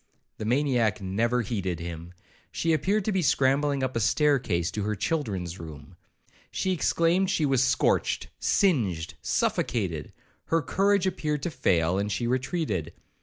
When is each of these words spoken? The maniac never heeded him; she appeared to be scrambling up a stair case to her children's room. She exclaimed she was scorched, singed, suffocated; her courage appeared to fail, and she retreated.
The 0.39 0.45
maniac 0.45 0.99
never 0.99 1.43
heeded 1.43 1.79
him; 1.79 2.15
she 2.51 2.73
appeared 2.73 3.05
to 3.05 3.11
be 3.11 3.21
scrambling 3.21 3.83
up 3.83 3.95
a 3.95 3.99
stair 3.99 4.39
case 4.39 4.71
to 4.71 4.81
her 4.81 4.95
children's 4.95 5.59
room. 5.59 5.95
She 6.49 6.71
exclaimed 6.71 7.29
she 7.29 7.45
was 7.45 7.63
scorched, 7.63 8.29
singed, 8.39 9.13
suffocated; 9.21 10.11
her 10.45 10.63
courage 10.63 11.05
appeared 11.05 11.43
to 11.43 11.51
fail, 11.51 11.99
and 11.99 12.11
she 12.11 12.25
retreated. 12.25 12.93